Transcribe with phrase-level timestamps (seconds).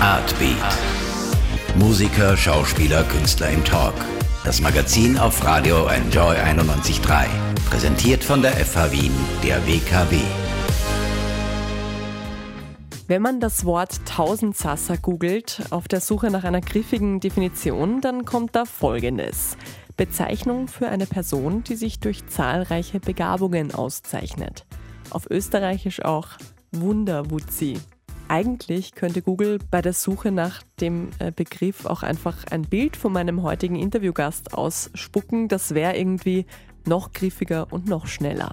[0.00, 0.56] Artbeat.
[1.76, 3.94] Musiker, Schauspieler, Künstler im Talk.
[4.44, 7.26] Das Magazin auf Radio Enjoy 91.3.
[7.70, 9.12] Präsentiert von der FH Wien,
[9.42, 10.18] der WKW.
[13.06, 18.56] Wenn man das Wort Tausendsasser googelt, auf der Suche nach einer griffigen Definition, dann kommt
[18.56, 19.56] da Folgendes.
[19.96, 24.66] Bezeichnung für eine Person, die sich durch zahlreiche Begabungen auszeichnet.
[25.10, 26.28] Auf Österreichisch auch
[26.72, 27.78] Wunderwutzi.
[28.28, 33.12] Eigentlich könnte Google bei der Suche nach dem äh, Begriff auch einfach ein Bild von
[33.12, 35.48] meinem heutigen Interviewgast ausspucken.
[35.48, 36.46] Das wäre irgendwie
[36.86, 38.50] noch griffiger und noch schneller.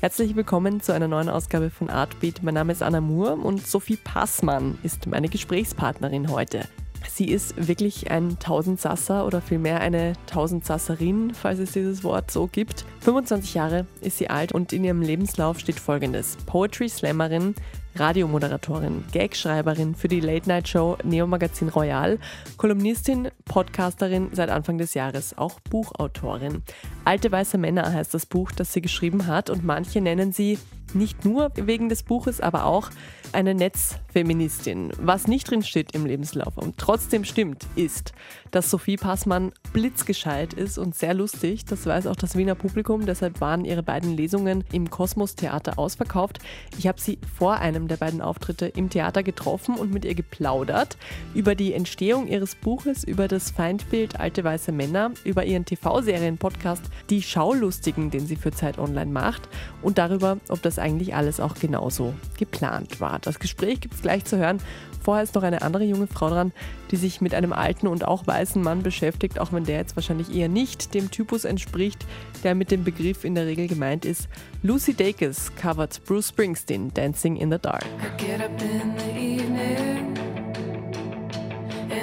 [0.00, 2.42] Herzlich willkommen zu einer neuen Ausgabe von Artbeat.
[2.42, 6.68] Mein Name ist Anna Moore und Sophie Passmann ist meine Gesprächspartnerin heute.
[7.08, 12.84] Sie ist wirklich ein Tausendsasser oder vielmehr eine Tausendsasserin, falls es dieses Wort so gibt.
[13.00, 17.54] 25 Jahre ist sie alt und in ihrem Lebenslauf steht folgendes: Poetry Slammerin,
[17.96, 22.18] Radiomoderatorin, Gagschreiberin für die Late Night Show Neo Magazin Royal,
[22.56, 26.62] Kolumnistin, Podcasterin seit Anfang des Jahres, auch Buchautorin.
[27.04, 30.58] Alte weiße Männer heißt das Buch, das sie geschrieben hat und manche nennen sie
[30.94, 32.90] nicht nur wegen des Buches, aber auch
[33.32, 34.92] eine Netzfeministin.
[34.98, 38.12] Was nicht drin steht im Lebenslauf und trotzdem stimmt, ist,
[38.50, 41.64] dass Sophie Passmann blitzgescheit ist und sehr lustig.
[41.64, 43.04] Das weiß auch das Wiener Publikum.
[43.06, 46.38] Deshalb waren ihre beiden Lesungen im Kosmos Theater ausverkauft.
[46.78, 50.96] Ich habe sie vor einem der beiden Auftritte im Theater getroffen und mit ihr geplaudert
[51.34, 57.22] über die Entstehung ihres Buches, über das Feindbild Alte Weiße Männer, über ihren TV-Serien-Podcast Die
[57.22, 59.48] Schaulustigen, den sie für Zeit Online macht
[59.82, 63.18] und darüber, ob das eigentlich alles auch genauso geplant war.
[63.18, 64.58] Das Gespräch gibt es gleich zu hören.
[65.02, 66.52] Vorher ist noch eine andere junge Frau dran,
[66.90, 70.34] die sich mit einem alten und auch weißen Mann beschäftigt, auch wenn der jetzt wahrscheinlich
[70.34, 72.06] eher nicht dem Typus entspricht,
[72.42, 74.28] der mit dem Begriff in der Regel gemeint ist.
[74.62, 77.84] Lucy Dacus covert Bruce Springsteen Dancing in the Dark.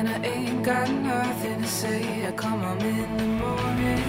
[0.02, 2.25] And I ain't got nothing to say.
[2.25, 4.00] I come home in the morning.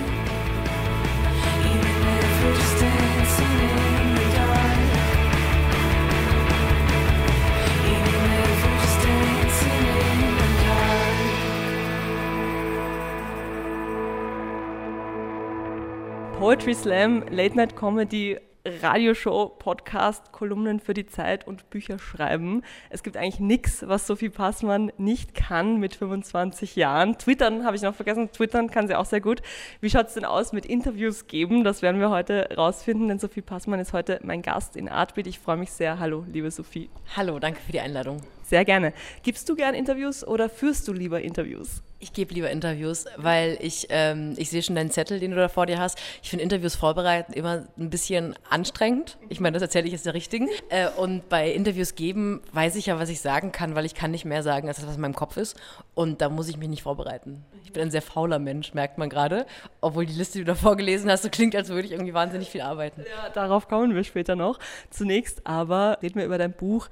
[16.52, 18.36] Poetry Slam, Late Night Comedy
[18.66, 22.62] Radioshow, Podcast, Kolumnen für die Zeit und Bücher schreiben.
[22.90, 27.16] Es gibt eigentlich nichts, was Sophie Passmann nicht kann mit 25 Jahren.
[27.16, 28.30] Twittern habe ich noch vergessen.
[28.32, 29.40] Twittern kann sie auch sehr gut.
[29.80, 31.64] Wie schaut es denn aus mit Interviews geben?
[31.64, 35.26] Das werden wir heute rausfinden, denn Sophie Passmann ist heute mein Gast in Artbeat.
[35.28, 35.98] Ich freue mich sehr.
[36.00, 36.90] Hallo, liebe Sophie.
[37.16, 38.20] Hallo, danke für die Einladung.
[38.42, 38.92] Sehr gerne.
[39.22, 41.82] Gibst du gern Interviews oder führst du lieber Interviews?
[42.02, 45.48] Ich gebe lieber Interviews, weil ich, ähm, ich sehe schon deinen Zettel, den du da
[45.48, 45.96] vor dir hast.
[46.20, 49.18] Ich finde Interviews vorbereiten immer ein bisschen anstrengend.
[49.28, 50.48] Ich meine, das erzähle ich jetzt der Richtigen.
[50.68, 54.10] Äh, und bei Interviews geben weiß ich ja, was ich sagen kann, weil ich kann
[54.10, 55.56] nicht mehr sagen, als das, was in meinem Kopf ist.
[55.94, 57.44] Und da muss ich mich nicht vorbereiten.
[57.64, 59.46] Ich bin ein sehr fauler Mensch, merkt man gerade.
[59.80, 62.50] Obwohl die Liste, die du da vorgelesen hast, so klingt, als würde ich irgendwie wahnsinnig
[62.50, 63.04] viel arbeiten.
[63.08, 64.58] Ja, darauf kommen wir später noch.
[64.90, 66.88] Zunächst aber reden wir über dein Buch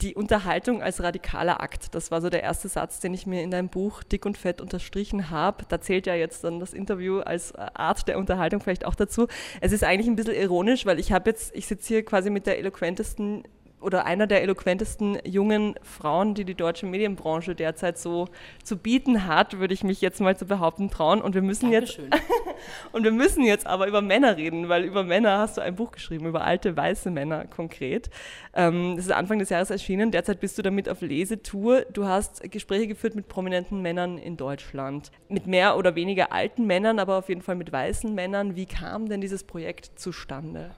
[0.00, 1.94] die Unterhaltung als radikaler Akt.
[1.94, 4.53] Das war so der erste Satz, den ich mir in deinem Buch dick und fett
[4.60, 5.64] unterstrichen habe.
[5.68, 9.26] Da zählt ja jetzt dann das Interview als Art der Unterhaltung vielleicht auch dazu.
[9.60, 12.46] Es ist eigentlich ein bisschen ironisch, weil ich habe jetzt, ich sitze hier quasi mit
[12.46, 13.44] der eloquentesten
[13.84, 18.28] oder einer der eloquentesten jungen Frauen, die die deutsche Medienbranche derzeit so
[18.62, 21.20] zu bieten hat, würde ich mich jetzt mal zu behaupten trauen.
[21.20, 22.10] Und wir müssen Dankeschön.
[22.10, 22.22] jetzt
[22.92, 25.92] und wir müssen jetzt aber über Männer reden, weil über Männer hast du ein Buch
[25.92, 28.10] geschrieben, über alte weiße Männer konkret.
[28.54, 30.10] Ähm, das ist Anfang des Jahres erschienen.
[30.10, 31.82] Derzeit bist du damit auf Lesetour.
[31.92, 36.98] Du hast Gespräche geführt mit prominenten Männern in Deutschland, mit mehr oder weniger alten Männern,
[36.98, 38.56] aber auf jeden Fall mit weißen Männern.
[38.56, 40.70] Wie kam denn dieses Projekt zustande?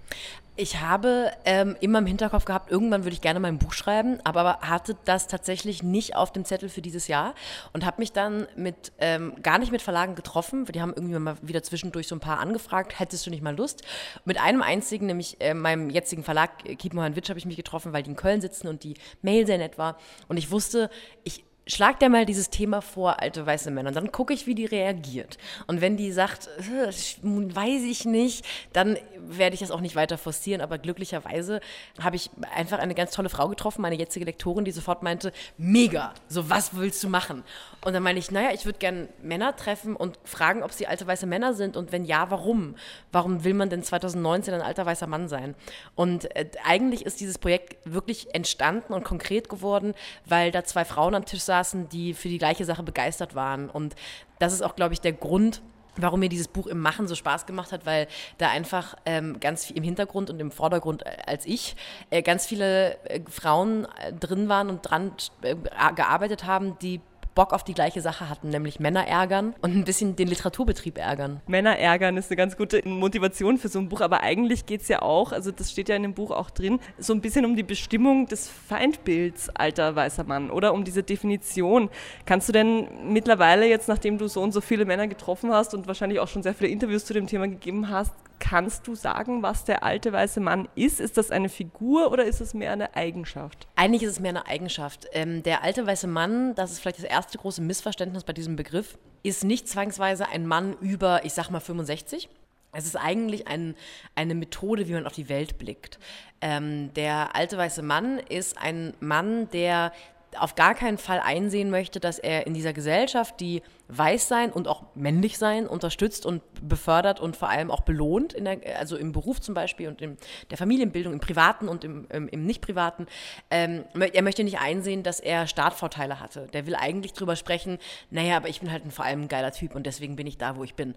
[0.58, 4.20] Ich habe ähm, immer im Hinterkopf gehabt, irgendwann würde ich gerne mal ein Buch schreiben,
[4.24, 7.34] aber hatte das tatsächlich nicht auf dem Zettel für dieses Jahr
[7.74, 10.64] und habe mich dann mit ähm, gar nicht mit Verlagen getroffen.
[10.64, 13.82] Die haben irgendwie mal wieder zwischendurch so ein paar angefragt, hättest du nicht mal Lust?
[14.24, 17.92] Mit einem einzigen, nämlich äh, meinem jetzigen Verlag Keep Mohan Witsch, habe ich mich getroffen,
[17.92, 19.98] weil die in Köln sitzen und die Mail sehr nett war.
[20.26, 20.88] Und ich wusste,
[21.22, 24.54] ich schlag dir mal dieses Thema vor, alte weiße Männer, und dann gucke ich, wie
[24.54, 25.36] die reagiert.
[25.66, 30.16] Und wenn die sagt, äh, weiß ich nicht, dann werde ich das auch nicht weiter
[30.16, 30.60] forcieren.
[30.60, 31.60] Aber glücklicherweise
[32.00, 36.14] habe ich einfach eine ganz tolle Frau getroffen, meine jetzige Lektorin, die sofort meinte, mega,
[36.28, 37.42] so was willst du machen?
[37.84, 41.06] Und dann meine ich, naja, ich würde gerne Männer treffen und fragen, ob sie alte
[41.06, 42.76] weiße Männer sind und wenn ja, warum?
[43.10, 45.54] Warum will man denn 2019 ein alter weißer Mann sein?
[45.96, 51.14] Und äh, eigentlich ist dieses Projekt wirklich entstanden und konkret geworden, weil da zwei Frauen
[51.14, 53.68] am Tisch saßen, die für die gleiche Sache begeistert waren.
[53.68, 53.94] Und
[54.38, 55.62] das ist auch, glaube ich, der Grund,
[55.96, 58.06] warum mir dieses Buch im Machen so Spaß gemacht hat, weil
[58.38, 61.76] da einfach ähm, ganz viel im Hintergrund und im Vordergrund äh, als ich
[62.10, 65.12] äh, ganz viele äh, Frauen äh, drin waren und dran
[65.42, 65.56] äh,
[65.94, 67.00] gearbeitet haben, die
[67.36, 71.40] Bock auf die gleiche Sache hatten, nämlich Männer ärgern und ein bisschen den Literaturbetrieb ärgern.
[71.46, 74.88] Männer ärgern ist eine ganz gute Motivation für so ein Buch, aber eigentlich geht es
[74.88, 77.54] ja auch, also das steht ja in dem Buch auch drin, so ein bisschen um
[77.54, 81.90] die Bestimmung des Feindbilds alter weißer Mann oder um diese Definition.
[82.24, 85.86] Kannst du denn mittlerweile jetzt, nachdem du so und so viele Männer getroffen hast und
[85.86, 89.64] wahrscheinlich auch schon sehr viele Interviews zu dem Thema gegeben hast, Kannst du sagen, was
[89.64, 91.00] der alte weiße Mann ist?
[91.00, 93.66] Ist das eine Figur oder ist es mehr eine Eigenschaft?
[93.76, 95.06] Eigentlich ist es mehr eine Eigenschaft.
[95.12, 98.98] Ähm, der alte weiße Mann, das ist vielleicht das erste große Missverständnis bei diesem Begriff,
[99.22, 102.28] ist nicht zwangsweise ein Mann über, ich sag mal, 65.
[102.72, 103.74] Es ist eigentlich ein,
[104.14, 105.98] eine Methode, wie man auf die Welt blickt.
[106.42, 109.92] Ähm, der alte weiße Mann ist ein Mann, der
[110.38, 114.68] auf gar keinen Fall einsehen möchte, dass er in dieser Gesellschaft, die weiß sein und
[114.68, 119.40] auch männlich sein unterstützt und befördert und vor allem auch belohnt, der, also im Beruf
[119.40, 120.16] zum Beispiel und in
[120.50, 123.06] der Familienbildung, im Privaten und im, im, im Nicht-Privaten.
[123.50, 126.48] Ähm, er möchte nicht einsehen, dass er Startvorteile hatte.
[126.52, 127.78] Der will eigentlich drüber sprechen,
[128.10, 130.38] naja, aber ich bin halt ein, vor allem ein geiler Typ und deswegen bin ich
[130.38, 130.94] da, wo ich bin.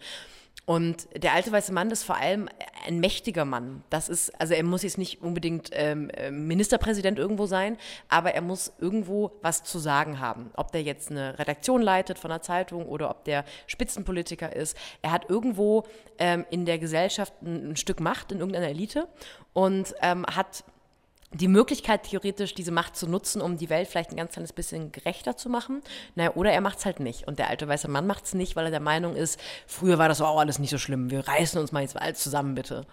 [0.66, 2.48] Und der alte weiße Mann ist vor allem
[2.86, 3.84] ein mächtiger Mann.
[3.90, 7.78] Das ist, also er muss jetzt nicht unbedingt ähm, Ministerpräsident irgendwo sein,
[8.08, 10.52] aber er muss irgendwo was zu sagen haben.
[10.56, 14.78] Ob der jetzt eine Redaktion leitet von einer Zeitung oder ob der Spitzenpolitiker ist.
[15.02, 15.86] Er hat irgendwo
[16.20, 19.08] ähm, in der Gesellschaft ein, ein, Stück Macht in irgendeiner Elite
[19.54, 20.64] und ähm, hat
[21.32, 24.92] die Möglichkeit, theoretisch diese Macht zu nutzen, um die Welt vielleicht ein ganz kleines bisschen
[24.92, 25.82] gerechter zu machen.
[26.16, 27.28] Naja, oder er macht es halt nicht.
[27.28, 30.10] Und der alte weiße Mann macht es nicht, weil er der Meinung ist, früher war
[30.10, 31.12] das auch alles nicht so schlimm.
[31.12, 32.86] Wir reißen uns mal jetzt alles zusammen, bitte.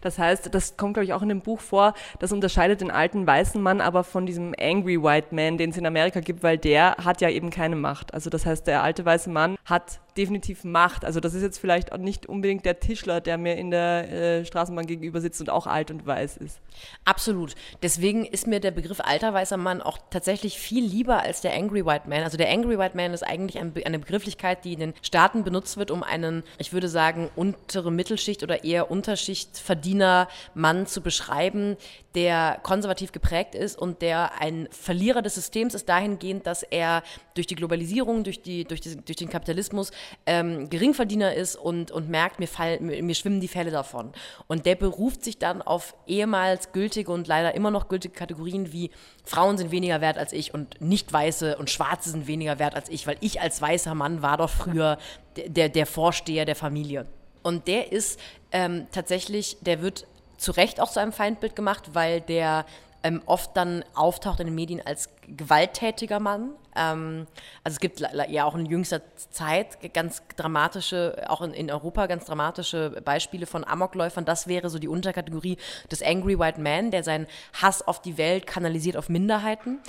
[0.00, 3.26] Das heißt, das kommt, glaube ich, auch in dem Buch vor, das unterscheidet den alten
[3.26, 6.96] weißen Mann aber von diesem Angry White Man, den es in Amerika gibt, weil der
[7.02, 8.12] hat ja eben keine Macht.
[8.14, 11.04] Also das heißt, der alte weiße Mann hat definitiv Macht.
[11.04, 14.44] Also das ist jetzt vielleicht auch nicht unbedingt der Tischler, der mir in der äh,
[14.44, 16.60] Straßenbahn gegenüber sitzt und auch alt und weiß ist.
[17.04, 17.54] Absolut.
[17.82, 21.86] Deswegen ist mir der Begriff alter weißer Mann auch tatsächlich viel lieber als der Angry
[21.86, 22.24] White Man.
[22.24, 25.76] Also der Angry White Man ist eigentlich ein, eine Begrifflichkeit, die in den Staaten benutzt
[25.76, 31.76] wird, um einen, ich würde sagen, untere Mittelschicht oder eher Unterschichtverdiener Mann zu beschreiben,
[32.14, 37.02] der konservativ geprägt ist und der ein Verlierer des Systems ist dahingehend, dass er
[37.34, 39.92] durch die Globalisierung, durch, die, durch, die, durch den Kapitalismus
[40.26, 44.12] ähm, Geringverdiener ist und, und merkt, mir, fall, mir, mir schwimmen die Fälle davon.
[44.46, 48.90] Und der beruft sich dann auf ehemals gültige und leider immer noch gültige Kategorien wie
[49.24, 53.06] Frauen sind weniger wert als ich und Nicht-Weiße und Schwarze sind weniger wert als ich,
[53.06, 54.98] weil ich als weißer Mann war doch früher
[55.36, 57.06] der, der Vorsteher der Familie.
[57.42, 58.18] Und der ist
[58.52, 60.06] ähm, tatsächlich, der wird
[60.36, 62.64] zu Recht auch zu einem Feindbild gemacht, weil der
[63.08, 66.50] ähm, oft dann auftaucht in den Medien als gewalttätiger Mann.
[66.76, 67.26] Ähm,
[67.64, 69.00] also es gibt ja auch in jüngster
[69.30, 74.24] Zeit ganz dramatische, auch in, in, Europa ganz dramatische Beispiele von Amokläufern.
[74.24, 75.56] Das wäre so die Unterkategorie
[75.90, 79.80] des Angry White Man, der seinen Hass auf die Welt kanalisiert auf Minderheiten.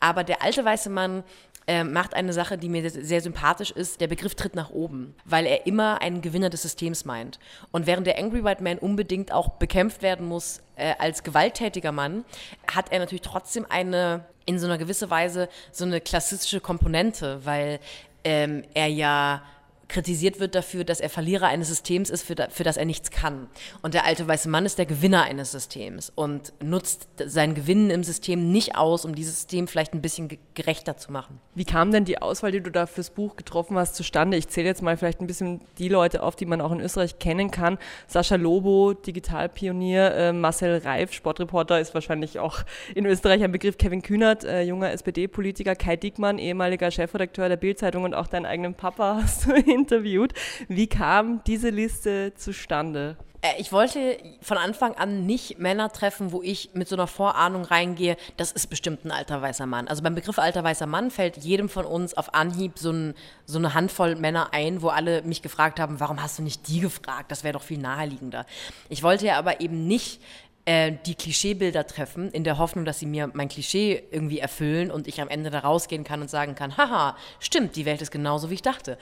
[0.00, 1.24] Aber der alte weiße Mann
[1.68, 4.00] äh, macht eine Sache, die mir sehr sympathisch ist.
[4.00, 7.38] Der Begriff tritt nach oben, weil er immer einen Gewinner des Systems meint.
[7.70, 12.24] Und während der Angry White Man unbedingt auch bekämpft werden muss äh, als gewalttätiger Mann,
[12.72, 17.80] hat er natürlich trotzdem eine in so einer gewissen Weise so eine klassistische Komponente, weil
[18.24, 19.42] ähm, er ja
[19.88, 23.48] kritisiert wird dafür, dass er Verlierer eines Systems ist, für, für das er nichts kann.
[23.82, 28.04] Und der alte weiße Mann ist der Gewinner eines Systems und nutzt sein Gewinnen im
[28.04, 31.40] System nicht aus, um dieses System vielleicht ein bisschen gerechter zu machen.
[31.54, 34.36] Wie kam denn die Auswahl, die du da fürs Buch getroffen hast, zustande?
[34.36, 37.18] Ich zähle jetzt mal vielleicht ein bisschen die Leute auf, die man auch in Österreich
[37.18, 37.78] kennen kann.
[38.06, 42.58] Sascha Lobo, Digitalpionier, äh, Marcel Reif, Sportreporter, ist wahrscheinlich auch
[42.94, 43.78] in Österreich ein Begriff.
[43.78, 48.74] Kevin Kühnert, äh, junger SPD-Politiker, Kai Dickmann, ehemaliger Chefredakteur der Bildzeitung und auch deinen eigenen
[48.74, 50.32] Papa hast du in interviewt.
[50.68, 53.16] Wie kam diese Liste zustande?
[53.40, 57.64] Äh, ich wollte von Anfang an nicht Männer treffen, wo ich mit so einer Vorahnung
[57.64, 59.88] reingehe, das ist bestimmt ein alter weißer Mann.
[59.88, 63.14] Also beim Begriff alter weißer Mann fällt jedem von uns auf Anhieb so, ein,
[63.46, 66.80] so eine Handvoll Männer ein, wo alle mich gefragt haben, warum hast du nicht die
[66.80, 67.30] gefragt?
[67.30, 68.44] Das wäre doch viel naheliegender.
[68.88, 70.20] Ich wollte ja aber eben nicht
[70.64, 75.06] äh, die Klischeebilder treffen, in der Hoffnung, dass sie mir mein Klischee irgendwie erfüllen und
[75.06, 78.50] ich am Ende da rausgehen kann und sagen kann, haha, stimmt, die Welt ist genauso,
[78.50, 78.98] wie ich dachte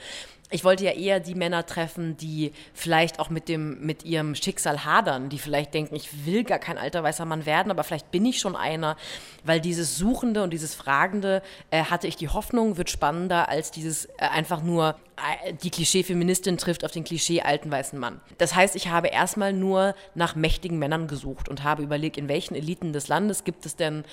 [0.49, 4.85] ich wollte ja eher die Männer treffen, die vielleicht auch mit, dem, mit ihrem Schicksal
[4.85, 8.25] hadern, die vielleicht denken, ich will gar kein alter weißer Mann werden, aber vielleicht bin
[8.25, 8.95] ich schon einer,
[9.43, 14.05] weil dieses Suchende und dieses Fragende äh, hatte ich die Hoffnung, wird spannender als dieses
[14.05, 18.21] äh, einfach nur äh, die Klischee-Feministin trifft auf den Klischee alten weißen Mann.
[18.37, 22.55] Das heißt, ich habe erstmal nur nach mächtigen Männern gesucht und habe überlegt, in welchen
[22.55, 24.05] Eliten des Landes gibt es denn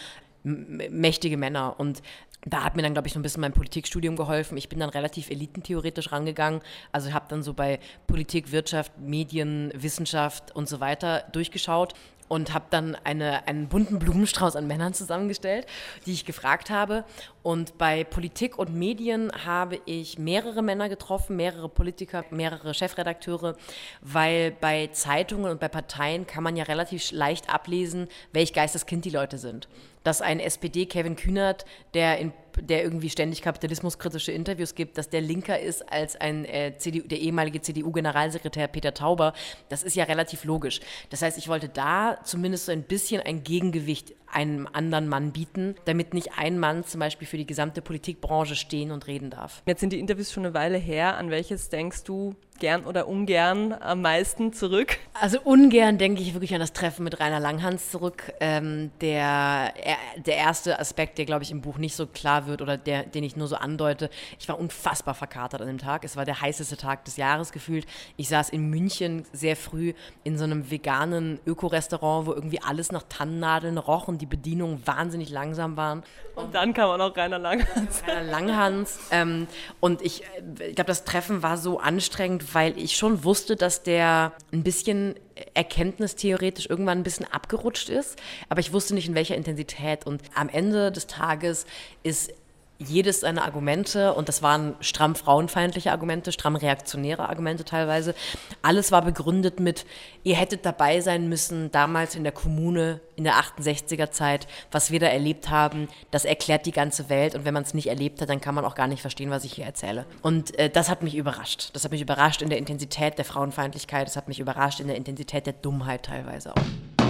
[0.44, 1.76] mächtige Männer.
[1.78, 2.02] Und
[2.46, 4.58] da hat mir dann, glaube ich, so ein bisschen mein Politikstudium geholfen.
[4.58, 6.60] Ich bin dann relativ elitentheoretisch rangegangen.
[6.92, 11.94] Also habe dann so bei Politik, Wirtschaft, Medien, Wissenschaft und so weiter durchgeschaut
[12.34, 15.66] und habe dann eine, einen bunten Blumenstrauß an Männern zusammengestellt,
[16.04, 17.04] die ich gefragt habe.
[17.44, 23.54] Und bei Politik und Medien habe ich mehrere Männer getroffen, mehrere Politiker, mehrere Chefredakteure,
[24.00, 29.10] weil bei Zeitungen und bei Parteien kann man ja relativ leicht ablesen, welch Geisteskind die
[29.10, 29.68] Leute sind.
[30.02, 31.64] Dass ein SPD Kevin Kühnert,
[31.94, 36.74] der in der irgendwie ständig kapitalismuskritische Interviews gibt, dass der linker ist als ein äh,
[36.76, 39.32] CDU, der ehemalige CDU-Generalsekretär Peter Tauber,
[39.68, 40.80] das ist ja relativ logisch.
[41.10, 45.76] Das heißt, ich wollte da zumindest so ein bisschen ein Gegengewicht einem anderen Mann bieten,
[45.84, 49.62] damit nicht ein Mann zum Beispiel für die gesamte Politikbranche stehen und reden darf.
[49.66, 51.16] Jetzt sind die Interviews schon eine Weile her.
[51.16, 54.98] An welches denkst du gern oder ungern am meisten zurück?
[55.20, 58.32] Also ungern denke ich wirklich an das Treffen mit Rainer Langhans zurück.
[58.40, 59.72] Ähm, der,
[60.16, 63.24] der erste Aspekt, der, glaube ich, im Buch nicht so klar wird oder der, den
[63.24, 64.08] ich nur so andeute,
[64.38, 66.04] ich war unfassbar verkatert an dem Tag.
[66.04, 67.86] Es war der heißeste Tag des Jahres gefühlt.
[68.16, 69.92] Ich saß in München sehr früh
[70.22, 75.30] in so einem veganen Öko-Restaurant, wo irgendwie alles nach Tannennadeln roch und die Bedienungen wahnsinnig
[75.30, 76.02] langsam waren.
[76.34, 78.02] Und, dann kam auch noch Rainer Langhans.
[78.06, 78.98] Rainer Langhans.
[79.10, 79.46] Ähm,
[79.80, 80.22] und ich,
[80.60, 85.14] ich glaube, das Treffen war so anstrengend, weil ich schon wusste, dass der ein bisschen
[85.54, 88.16] erkenntnistheoretisch irgendwann ein bisschen abgerutscht ist,
[88.48, 90.06] aber ich wusste nicht in welcher Intensität.
[90.06, 91.66] Und am Ende des Tages
[92.02, 92.32] ist
[92.78, 98.14] jedes seiner Argumente, und das waren stramm frauenfeindliche Argumente, stramm reaktionäre Argumente teilweise,
[98.62, 99.86] alles war begründet mit,
[100.24, 104.98] ihr hättet dabei sein müssen, damals in der Kommune, in der 68er Zeit, was wir
[104.98, 108.28] da erlebt haben, das erklärt die ganze Welt und wenn man es nicht erlebt hat,
[108.28, 110.04] dann kann man auch gar nicht verstehen, was ich hier erzähle.
[110.22, 111.70] Und äh, das hat mich überrascht.
[111.74, 114.96] Das hat mich überrascht in der Intensität der Frauenfeindlichkeit, das hat mich überrascht in der
[114.96, 117.03] Intensität der Dummheit teilweise auch.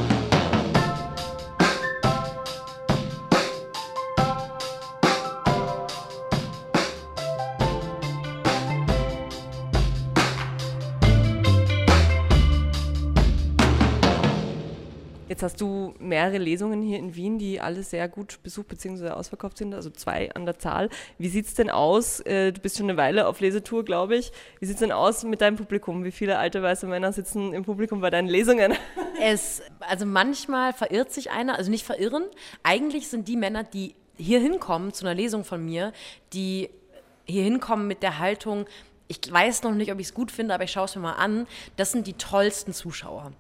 [15.45, 19.11] Hast du mehrere Lesungen hier in Wien, die alle sehr gut besucht bzw.
[19.11, 20.89] ausverkauft sind, also zwei an der Zahl.
[21.19, 22.19] Wie sieht es denn aus?
[22.21, 24.33] Äh, du bist schon eine Weile auf Lesetour, glaube ich.
[24.59, 26.03] Wie sieht es denn aus mit deinem Publikum?
[26.03, 28.75] Wie viele alte weiße Männer sitzen im Publikum bei deinen Lesungen?
[29.21, 32.25] Es, also manchmal verirrt sich einer, also nicht verirren.
[32.65, 35.93] Eigentlich sind die Männer, die hier hinkommen zu einer Lesung von mir,
[36.33, 36.69] die
[37.25, 38.67] hier hinkommen mit der Haltung,
[39.07, 41.13] ich weiß noch nicht, ob ich es gut finde, aber ich schaue es mir mal
[41.13, 41.47] an.
[41.77, 43.33] Das sind die tollsten Zuschauer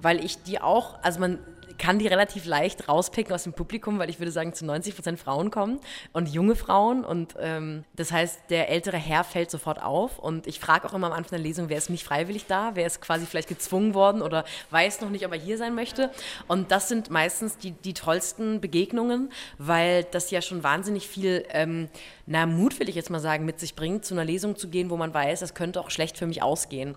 [0.00, 1.38] weil ich die auch, also man
[1.82, 5.18] kann die relativ leicht rauspicken aus dem Publikum, weil ich würde sagen, zu 90 Prozent
[5.18, 5.80] Frauen kommen
[6.12, 7.04] und junge Frauen.
[7.04, 10.20] Und ähm, das heißt, der ältere Herr fällt sofort auf.
[10.20, 12.86] Und ich frage auch immer am Anfang der Lesung, wer ist nicht freiwillig da, wer
[12.86, 16.12] ist quasi vielleicht gezwungen worden oder weiß noch nicht, ob er hier sein möchte.
[16.46, 21.88] Und das sind meistens die, die tollsten Begegnungen, weil das ja schon wahnsinnig viel ähm,
[22.26, 24.90] na, Mut, will ich jetzt mal sagen, mit sich bringt, zu einer Lesung zu gehen,
[24.90, 26.94] wo man weiß, das könnte auch schlecht für mich ausgehen.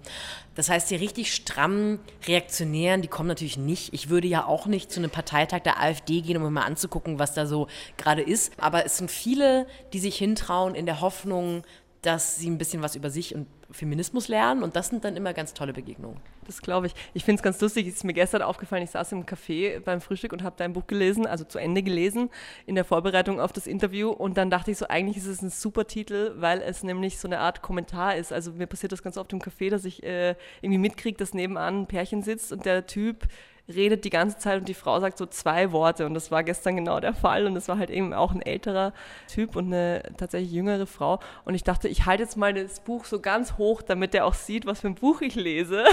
[0.53, 3.93] Das heißt, die richtig strammen Reaktionären, die kommen natürlich nicht.
[3.93, 7.33] Ich würde ja auch nicht zu einem Parteitag der AfD gehen, um mal anzugucken, was
[7.33, 7.67] da so
[7.97, 8.53] gerade ist.
[8.57, 11.63] Aber es sind viele, die sich hintrauen in der Hoffnung,
[12.05, 15.33] dass sie ein bisschen was über sich und Feminismus lernen und das sind dann immer
[15.33, 16.19] ganz tolle Begegnungen.
[16.45, 16.93] Das glaube ich.
[17.15, 20.01] Ich finde es ganz lustig, es ist mir gestern aufgefallen, ich saß im Café beim
[20.01, 22.29] Frühstück und habe dein Buch gelesen, also zu Ende gelesen,
[22.67, 25.49] in der Vorbereitung auf das Interview und dann dachte ich so, eigentlich ist es ein
[25.49, 28.31] super Titel, weil es nämlich so eine Art Kommentar ist.
[28.31, 31.81] Also mir passiert das ganz oft im Café, dass ich äh, irgendwie mitkriege, dass nebenan
[31.81, 33.27] ein Pärchen sitzt und der Typ
[33.67, 36.75] redet die ganze Zeit und die Frau sagt so zwei Worte und das war gestern
[36.75, 38.93] genau der Fall und es war halt eben auch ein älterer
[39.27, 43.05] Typ und eine tatsächlich jüngere Frau und ich dachte, ich halte jetzt mal das Buch
[43.05, 45.83] so ganz hoch, damit der auch sieht, was für ein Buch ich lese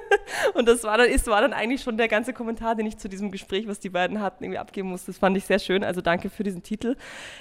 [0.54, 3.08] und das war dann, ist, war dann eigentlich schon der ganze Kommentar, den ich zu
[3.08, 5.12] diesem Gespräch, was die beiden hatten, irgendwie abgeben musste.
[5.12, 6.96] Das fand ich sehr schön, also danke für diesen Titel.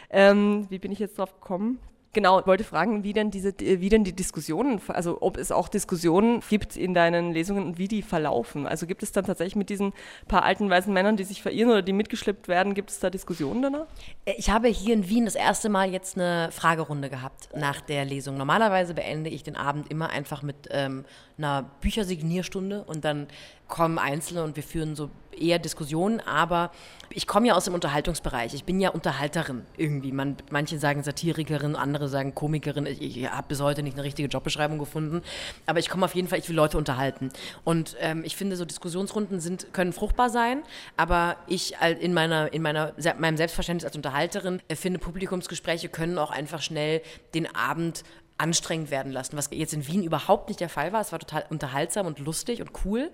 [0.10, 1.80] Ähm, wie bin ich jetzt drauf gekommen?
[2.12, 6.42] Genau, wollte fragen, wie denn diese, wie denn die Diskussionen, also ob es auch Diskussionen
[6.50, 8.66] gibt in deinen Lesungen und wie die verlaufen.
[8.66, 9.94] Also gibt es dann tatsächlich mit diesen
[10.28, 13.62] paar alten weißen Männern, die sich verirren oder die mitgeschleppt werden, gibt es da Diskussionen
[13.62, 13.86] danach?
[14.26, 18.06] Äh, ich habe hier in Wien das erste Mal jetzt eine Fragerunde gehabt nach der
[18.06, 18.38] Lesung.
[18.38, 21.06] Normalerweise beende ich den Abend immer einfach mit ähm,
[21.38, 23.28] einer Büchersignierstunde und dann
[23.70, 25.10] kommen Einzelne und wir führen so
[25.40, 26.72] eher Diskussionen, aber
[27.12, 28.54] ich komme ja aus dem Unterhaltungsbereich.
[28.54, 30.12] Ich bin ja Unterhalterin irgendwie.
[30.12, 32.86] Man, manche sagen Satirikerin, andere sagen Komikerin.
[32.86, 35.22] Ich, ich habe bis heute nicht eine richtige Jobbeschreibung gefunden,
[35.66, 37.30] aber ich komme auf jeden Fall, ich will Leute unterhalten.
[37.64, 40.64] Und ähm, ich finde, so Diskussionsrunden sind, können fruchtbar sein,
[40.98, 46.32] aber ich in, meiner, in meiner, meinem Selbstverständnis als Unterhalterin äh, finde, Publikumsgespräche können auch
[46.32, 47.02] einfach schnell
[47.34, 48.04] den Abend
[48.40, 51.02] anstrengend werden lassen, was jetzt in Wien überhaupt nicht der Fall war.
[51.02, 53.12] Es war total unterhaltsam und lustig und cool,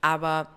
[0.00, 0.48] aber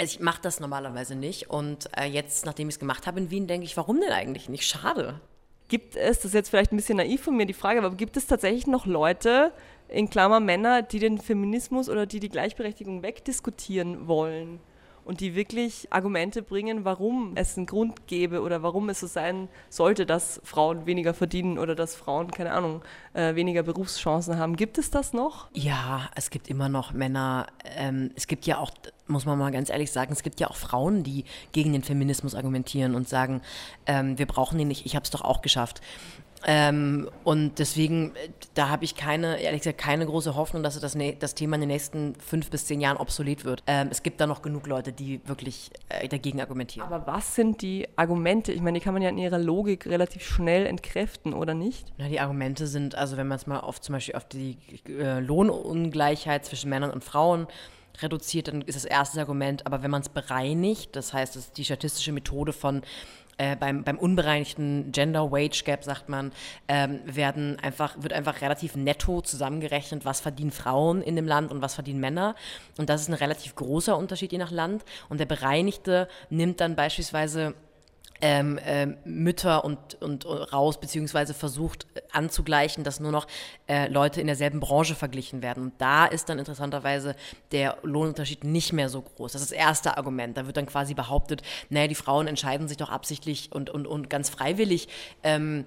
[0.00, 1.50] also ich mache das normalerweise nicht.
[1.50, 4.48] Und äh, jetzt, nachdem ich es gemacht habe in Wien, denke ich, warum denn eigentlich
[4.48, 4.64] nicht?
[4.64, 5.20] Schade.
[5.68, 8.16] Gibt es, das ist jetzt vielleicht ein bisschen naiv von mir die Frage, aber gibt
[8.16, 9.52] es tatsächlich noch Leute,
[9.88, 14.60] in Klammer Männer, die den Feminismus oder die die Gleichberechtigung wegdiskutieren wollen?
[15.08, 19.48] Und die wirklich Argumente bringen, warum es einen Grund gäbe oder warum es so sein
[19.70, 22.82] sollte, dass Frauen weniger verdienen oder dass Frauen, keine Ahnung,
[23.14, 24.54] äh, weniger Berufschancen haben.
[24.56, 25.48] Gibt es das noch?
[25.54, 27.46] Ja, es gibt immer noch Männer.
[27.64, 28.70] Ähm, es gibt ja auch,
[29.06, 32.34] muss man mal ganz ehrlich sagen, es gibt ja auch Frauen, die gegen den Feminismus
[32.34, 33.40] argumentieren und sagen,
[33.86, 35.80] ähm, wir brauchen ihn nicht, ich habe es doch auch geschafft.
[36.46, 40.96] Ähm, und deswegen, äh, da habe ich keine, ehrlich gesagt, keine große Hoffnung, dass das,
[41.18, 43.62] das Thema in den nächsten fünf bis zehn Jahren obsolet wird.
[43.66, 46.86] Ähm, es gibt da noch genug Leute, die wirklich äh, dagegen argumentieren.
[46.86, 48.52] Aber was sind die Argumente?
[48.52, 51.92] Ich meine, die kann man ja in ihrer Logik relativ schnell entkräften, oder nicht?
[51.98, 55.20] Na, die Argumente sind, also wenn man es mal auf zum Beispiel auf die äh,
[55.20, 57.48] Lohnungleichheit zwischen Männern und Frauen
[58.00, 59.66] reduziert, dann ist das erste Argument.
[59.66, 62.82] Aber wenn man es bereinigt, das heißt, ist die statistische Methode von
[63.38, 66.32] äh, beim, beim unbereinigten Gender Wage Gap, sagt man,
[66.68, 71.62] ähm, werden einfach, wird einfach relativ netto zusammengerechnet, was verdienen Frauen in dem Land und
[71.62, 72.34] was verdienen Männer.
[72.76, 74.84] Und das ist ein relativ großer Unterschied je nach Land.
[75.08, 77.54] Und der Bereinigte nimmt dann beispielsweise
[78.20, 83.26] ähm, ähm, Mütter und, und, und, raus, beziehungsweise versucht äh, anzugleichen, dass nur noch
[83.68, 85.64] äh, Leute in derselben Branche verglichen werden.
[85.64, 87.14] Und da ist dann interessanterweise
[87.52, 89.32] der Lohnunterschied nicht mehr so groß.
[89.32, 90.36] Das ist das erste Argument.
[90.36, 94.10] Da wird dann quasi behauptet, naja, die Frauen entscheiden sich doch absichtlich und, und, und
[94.10, 94.88] ganz freiwillig
[95.22, 95.64] ähm,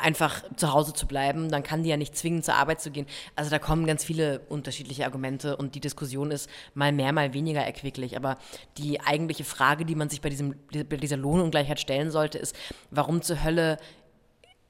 [0.00, 3.06] einfach zu Hause zu bleiben, dann kann die ja nicht zwingen, zur Arbeit zu gehen.
[3.34, 7.60] Also da kommen ganz viele unterschiedliche Argumente und die Diskussion ist mal mehr, mal weniger
[7.60, 8.16] erquicklich.
[8.16, 8.36] Aber
[8.78, 12.56] die eigentliche Frage, die man sich bei, diesem, bei dieser Lohnungleichheit stellen sollte, ist,
[12.90, 13.76] warum zur Hölle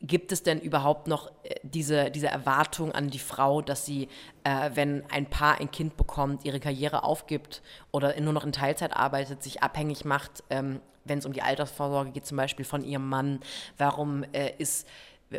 [0.07, 4.09] gibt es denn überhaupt noch äh, diese, diese Erwartung an die Frau, dass sie,
[4.45, 8.95] äh, wenn ein Paar ein Kind bekommt, ihre Karriere aufgibt oder nur noch in Teilzeit
[8.95, 13.09] arbeitet, sich abhängig macht ähm, wenn es um die Altersvorsorge geht, zum Beispiel von ihrem
[13.09, 13.41] Mann?
[13.79, 14.87] Warum äh, ist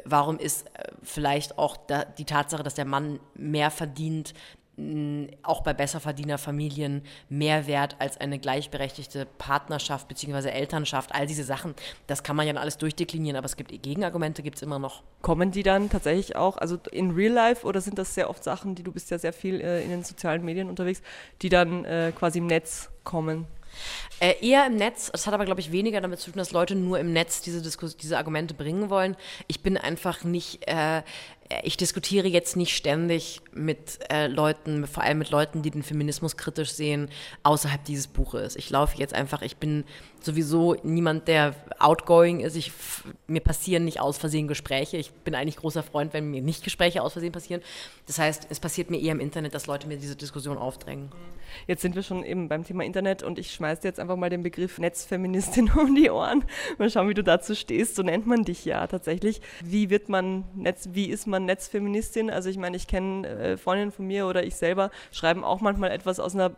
[0.04, 1.78] warum ist äh, vielleicht auch
[2.18, 4.34] die Tatsache, dass der Mann mehr verdient,
[5.42, 10.50] auch bei Besserverdienerfamilien mehr wert als eine gleichberechtigte Partnerschaft bzw.
[10.50, 11.16] Elternschaft.
[11.16, 11.74] All diese Sachen,
[12.06, 15.02] das kann man ja alles durchdeklinieren, aber es gibt Gegenargumente, gibt es immer noch.
[15.24, 18.76] Kommen die dann tatsächlich auch, also in Real Life oder sind das sehr oft Sachen,
[18.76, 21.02] die du bist ja sehr viel äh, in den sozialen Medien unterwegs,
[21.42, 23.48] die dann äh, quasi im Netz kommen?
[24.20, 25.12] Äh, eher im Netz.
[25.12, 27.62] Das hat aber, glaube ich, weniger damit zu tun, dass Leute nur im Netz diese,
[27.62, 29.16] Diskus diese Argumente bringen wollen.
[29.48, 31.04] Ich bin einfach nicht, äh,
[31.64, 36.36] ich diskutiere jetzt nicht ständig mit äh, Leuten, vor allem mit Leuten, die den Feminismus
[36.36, 37.10] kritisch sehen,
[37.44, 38.56] außerhalb dieses Buches.
[38.56, 39.86] Ich laufe jetzt einfach, ich bin
[40.20, 42.56] sowieso niemand, der outgoing ist.
[42.56, 42.72] Ich,
[43.28, 44.98] mir passieren nicht aus Versehen Gespräche.
[44.98, 47.62] Ich bin eigentlich großer Freund, wenn mir nicht Gespräche aus Versehen passieren.
[48.08, 51.12] Das heißt, es passiert mir eher im Internet, dass Leute mir diese Diskussion aufdrängen.
[51.68, 54.30] Jetzt sind wir schon eben beim Thema Internet und ich schmeiße dir jetzt einfach mal
[54.30, 56.44] den Begriff Netzfeministin um die Ohren.
[56.78, 57.96] Mal schauen, wie du dazu stehst.
[57.96, 59.42] So nennt man dich ja tatsächlich.
[59.64, 62.30] Wie wird man Netz, wie ist man Netzfeministin?
[62.30, 65.92] Also ich meine, ich kenne äh, Freundinnen von mir oder ich selber schreiben auch manchmal
[65.92, 66.52] etwas aus einer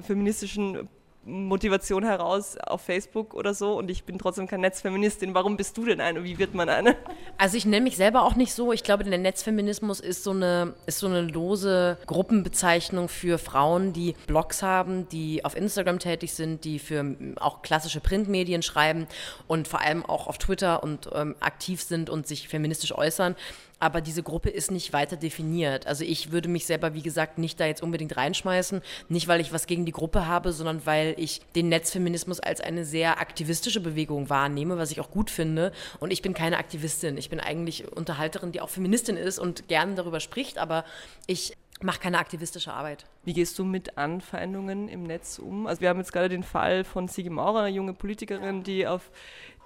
[0.00, 0.88] feministischen
[1.24, 5.34] Motivation heraus auf Facebook oder so und ich bin trotzdem kein Netzfeministin.
[5.34, 6.24] Warum bist du denn eine?
[6.24, 6.96] Wie wird man eine?
[7.36, 8.72] Also ich nenne mich selber auch nicht so.
[8.72, 14.14] Ich glaube, der Netzfeminismus ist so eine, ist so eine lose Gruppenbezeichnung für Frauen, die
[14.26, 19.06] Blogs haben, die auf Instagram tätig sind, die für auch klassische Printmedien schreiben
[19.46, 23.36] und vor allem auch auf Twitter und ähm, aktiv sind und sich feministisch äußern
[23.80, 25.86] aber diese Gruppe ist nicht weiter definiert.
[25.86, 29.52] Also ich würde mich selber, wie gesagt, nicht da jetzt unbedingt reinschmeißen, nicht weil ich
[29.52, 34.28] was gegen die Gruppe habe, sondern weil ich den Netzfeminismus als eine sehr aktivistische Bewegung
[34.28, 35.72] wahrnehme, was ich auch gut finde.
[35.98, 37.16] Und ich bin keine Aktivistin.
[37.16, 40.84] Ich bin eigentlich Unterhalterin, die auch Feministin ist und gerne darüber spricht, aber
[41.26, 43.06] ich mache keine aktivistische Arbeit.
[43.24, 45.66] Wie gehst du mit Anfeindungen im Netz um?
[45.66, 49.10] Also wir haben jetzt gerade den Fall von Sigi Maurer, eine junge Politikerin, die auf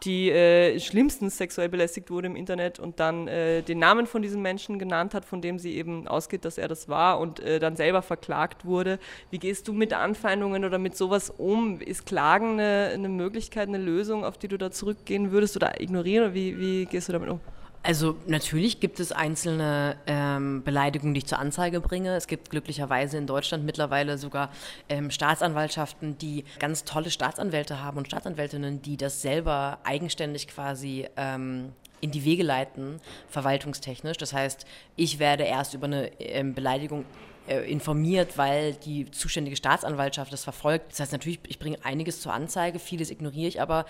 [0.04, 4.42] die äh, schlimmstens sexuell belästigt wurde im Internet und dann äh, den Namen von diesem
[4.42, 7.76] Menschen genannt hat, von dem sie eben ausgeht, dass er das war und äh, dann
[7.76, 8.98] selber verklagt wurde.
[9.30, 11.80] Wie gehst du mit Anfeindungen oder mit sowas um?
[11.80, 16.24] Ist Klagen eine, eine Möglichkeit, eine Lösung, auf die du da zurückgehen würdest oder ignorieren?
[16.24, 17.40] Oder wie, wie gehst du damit um?
[17.84, 22.16] Also natürlich gibt es einzelne ähm, Beleidigungen, die ich zur Anzeige bringe.
[22.16, 24.50] Es gibt glücklicherweise in Deutschland mittlerweile sogar
[24.88, 31.72] ähm, Staatsanwaltschaften, die ganz tolle Staatsanwälte haben und Staatsanwältinnen, die das selber eigenständig quasi ähm,
[32.00, 34.16] in die Wege leiten, verwaltungstechnisch.
[34.16, 34.64] Das heißt,
[34.96, 37.04] ich werde erst über eine ähm, Beleidigung
[37.46, 40.92] äh, informiert, weil die zuständige Staatsanwaltschaft das verfolgt.
[40.92, 43.84] Das heißt natürlich, ich bringe einiges zur Anzeige, vieles ignoriere ich aber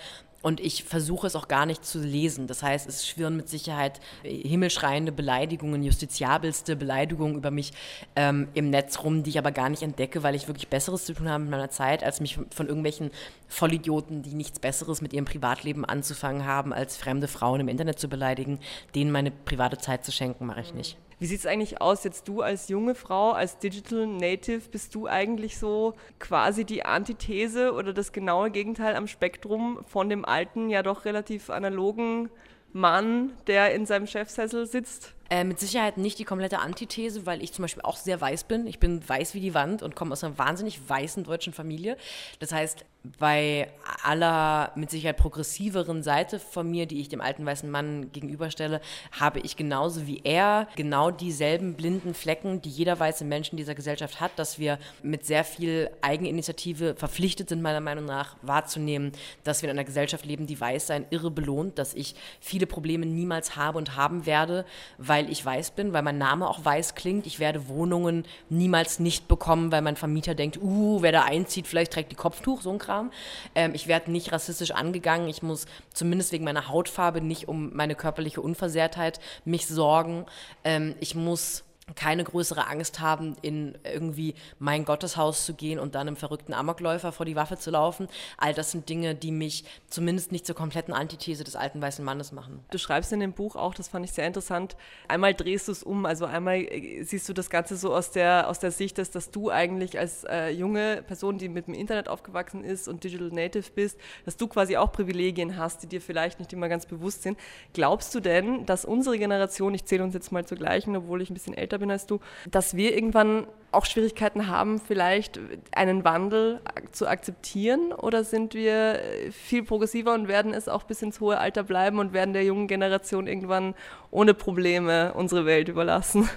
[0.45, 2.45] Und ich versuche es auch gar nicht zu lesen.
[2.45, 7.73] Das heißt, es schwirren mit Sicherheit himmelschreiende Beleidigungen, justiziabelste Beleidigungen über mich
[8.15, 11.15] ähm, im Netz rum, die ich aber gar nicht entdecke, weil ich wirklich Besseres zu
[11.15, 13.09] tun habe mit meiner Zeit, als mich von irgendwelchen
[13.47, 18.07] Vollidioten, die nichts Besseres mit ihrem Privatleben anzufangen haben, als fremde Frauen im Internet zu
[18.07, 18.59] beleidigen,
[18.93, 20.95] denen meine private Zeit zu schenken, mache ich nicht.
[21.17, 25.07] Wie sieht es eigentlich aus, jetzt du als junge Frau, als Digital Native, bist du
[25.07, 30.83] eigentlich so quasi die Antithese oder das genaue Gegenteil am Spektrum von dem alten, ja
[30.83, 32.29] doch relativ analogen
[32.73, 35.13] Mann, der in seinem Chefsessel sitzt?
[35.29, 38.67] Äh, mit Sicherheit nicht die komplette Antithese, weil ich zum Beispiel auch sehr weiß bin.
[38.67, 41.97] Ich bin weiß wie die Wand und komme aus einer wahnsinnig weißen deutschen Familie.
[42.39, 42.85] Das heißt,
[43.19, 43.71] bei
[44.03, 49.39] aller mit Sicherheit progressiveren Seite von mir, die ich dem alten weißen Mann gegenüberstelle, habe
[49.39, 54.19] ich genauso wie er genau dieselben blinden Flecken, die jeder weiße Mensch in dieser Gesellschaft
[54.19, 59.11] hat, dass wir mit sehr viel Eigeninitiative verpflichtet sind, meiner Meinung nach wahrzunehmen,
[59.43, 63.05] dass wir in einer Gesellschaft leben, die weiß sein irre belohnt, dass ich viele Probleme
[63.05, 64.65] niemals habe und haben werde,
[64.97, 67.25] weil weil ich weiß bin, weil mein Name auch weiß klingt.
[67.25, 71.93] Ich werde Wohnungen niemals nicht bekommen, weil mein Vermieter denkt, uh, wer da einzieht, vielleicht
[71.93, 73.11] trägt die Kopftuch, so ein Kram.
[73.55, 75.29] Ähm, ich werde nicht rassistisch angegangen.
[75.29, 80.25] Ich muss zumindest wegen meiner Hautfarbe nicht um meine körperliche Unversehrtheit mich sorgen.
[80.65, 86.07] Ähm, ich muss keine größere Angst haben, in irgendwie mein Gotteshaus zu gehen und dann
[86.07, 88.07] einem verrückten Amokläufer vor die Waffe zu laufen.
[88.37, 92.31] All das sind Dinge, die mich zumindest nicht zur kompletten Antithese des alten weißen Mannes
[92.31, 92.65] machen.
[92.71, 94.75] Du schreibst in dem Buch auch, das fand ich sehr interessant,
[95.07, 98.49] einmal drehst du es um, also einmal äh, siehst du das Ganze so aus der,
[98.49, 102.07] aus der Sicht, dass, dass du eigentlich als äh, junge Person, die mit dem Internet
[102.07, 106.39] aufgewachsen ist und Digital Native bist, dass du quasi auch Privilegien hast, die dir vielleicht
[106.39, 107.37] nicht immer ganz bewusst sind.
[107.73, 111.29] Glaubst du denn, dass unsere Generation, ich zähle uns jetzt mal zur gleichen, obwohl ich
[111.29, 115.39] ein bisschen älter älter bin als du, dass wir irgendwann auch Schwierigkeiten haben, vielleicht
[115.75, 116.61] einen Wandel
[116.91, 117.91] zu akzeptieren?
[117.91, 118.99] Oder sind wir
[119.31, 122.67] viel progressiver und werden es auch bis ins hohe Alter bleiben und werden der jungen
[122.67, 123.75] Generation irgendwann
[124.11, 126.29] ohne Probleme unsere Welt überlassen?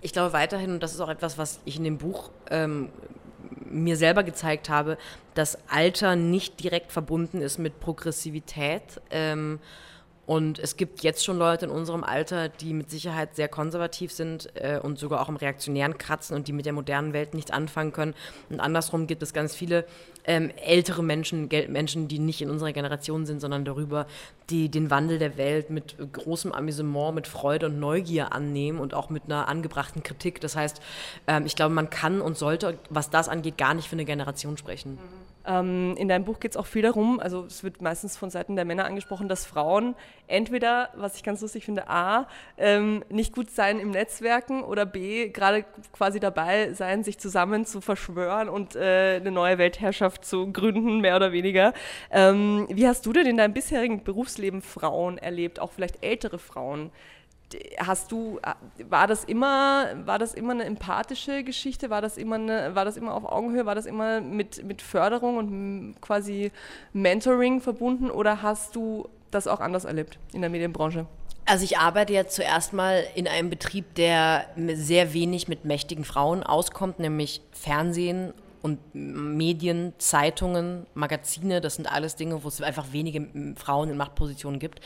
[0.00, 2.88] Ich glaube weiterhin, und das ist auch etwas, was ich in dem Buch ähm,
[3.70, 4.96] mir selber gezeigt habe,
[5.34, 9.00] dass Alter nicht direkt verbunden ist mit Progressivität.
[9.10, 9.60] Ähm,
[10.24, 14.50] und es gibt jetzt schon Leute in unserem Alter, die mit Sicherheit sehr konservativ sind
[14.54, 17.92] äh, und sogar auch im Reaktionären kratzen und die mit der modernen Welt nichts anfangen
[17.92, 18.14] können.
[18.48, 19.84] Und andersrum gibt es ganz viele
[20.24, 24.06] ähm, ältere Menschen, Menschen, die nicht in unserer Generation sind, sondern darüber,
[24.48, 29.10] die den Wandel der Welt mit großem Amüsement, mit Freude und Neugier annehmen und auch
[29.10, 30.40] mit einer angebrachten Kritik.
[30.40, 30.80] Das heißt,
[31.26, 34.56] ähm, ich glaube, man kann und sollte, was das angeht, gar nicht für eine Generation
[34.56, 34.92] sprechen.
[34.92, 35.21] Mhm.
[35.46, 38.56] Ähm, in deinem Buch geht es auch viel darum, also es wird meistens von Seiten
[38.56, 39.94] der Männer angesprochen, dass Frauen
[40.28, 42.28] entweder, was ich ganz lustig finde, A,
[42.58, 47.80] ähm, nicht gut sein im Netzwerken oder B, gerade quasi dabei sein, sich zusammen zu
[47.80, 51.72] verschwören und äh, eine neue Weltherrschaft zu gründen, mehr oder weniger.
[52.10, 56.90] Ähm, wie hast du denn in deinem bisherigen Berufsleben Frauen erlebt, auch vielleicht ältere Frauen?
[57.78, 58.40] Hast du,
[58.88, 61.90] war das immer, war das immer eine empathische Geschichte?
[61.90, 63.66] War das immer eine, war das immer auf Augenhöhe?
[63.66, 66.52] War das immer mit, mit Förderung und quasi
[66.92, 71.06] Mentoring verbunden oder hast du das auch anders erlebt in der Medienbranche?
[71.44, 76.42] Also ich arbeite ja zuerst mal in einem Betrieb, der sehr wenig mit mächtigen Frauen
[76.42, 83.54] auskommt, nämlich Fernsehen und Medien, Zeitungen, Magazine, das sind alles Dinge, wo es einfach wenige
[83.56, 84.80] Frauen in Machtpositionen gibt.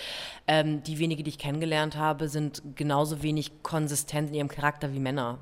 [0.47, 4.99] Ähm, die wenige, die ich kennengelernt habe, sind genauso wenig konsistent in ihrem Charakter wie
[4.99, 5.39] Männer.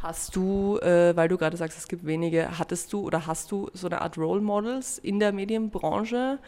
[0.00, 3.68] Hast du, äh, weil du gerade sagst, es gibt wenige, hattest du oder hast du
[3.72, 6.38] so eine Art Role Models in der Medienbranche?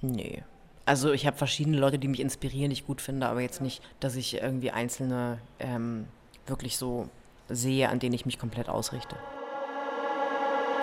[0.00, 0.42] Nee.
[0.86, 3.82] Also ich habe verschiedene Leute, die mich inspirieren, die ich gut finde, aber jetzt nicht,
[4.00, 6.06] dass ich irgendwie einzelne ähm,
[6.46, 7.08] wirklich so
[7.48, 9.16] sehe, an denen ich mich komplett ausrichte.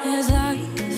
[0.05, 0.88] Is life